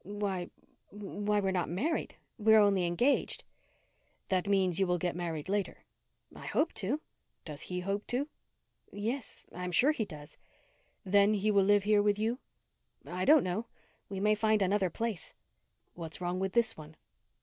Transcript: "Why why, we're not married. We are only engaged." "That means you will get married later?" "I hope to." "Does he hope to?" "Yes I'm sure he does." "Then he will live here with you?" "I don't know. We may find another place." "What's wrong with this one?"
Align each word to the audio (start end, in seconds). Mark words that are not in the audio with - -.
"Why 0.03 0.49
why, 0.89 1.39
we're 1.41 1.51
not 1.51 1.69
married. 1.69 2.15
We 2.39 2.55
are 2.55 2.59
only 2.59 2.87
engaged." 2.87 3.43
"That 4.29 4.47
means 4.49 4.79
you 4.79 4.87
will 4.87 4.97
get 4.97 5.15
married 5.15 5.47
later?" 5.47 5.85
"I 6.35 6.47
hope 6.47 6.73
to." 6.81 7.01
"Does 7.45 7.61
he 7.69 7.81
hope 7.81 8.07
to?" 8.07 8.27
"Yes 8.91 9.45
I'm 9.53 9.71
sure 9.71 9.91
he 9.91 10.05
does." 10.05 10.37
"Then 11.03 11.35
he 11.35 11.51
will 11.51 11.65
live 11.65 11.83
here 11.83 12.01
with 12.01 12.17
you?" 12.17 12.39
"I 13.05 13.25
don't 13.25 13.43
know. 13.43 13.67
We 14.09 14.19
may 14.19 14.33
find 14.33 14.63
another 14.63 14.89
place." 14.89 15.35
"What's 15.93 16.19
wrong 16.19 16.39
with 16.39 16.53
this 16.53 16.75
one?" 16.75 16.95